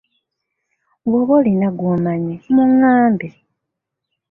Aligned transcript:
Bw'oba 1.09 1.33
olina 1.39 1.67
gw'omanyi 1.77 2.35
muŋŋambe. 2.53 3.29